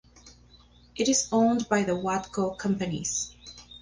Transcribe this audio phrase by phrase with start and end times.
[0.95, 3.35] It is owned by the Watco companies.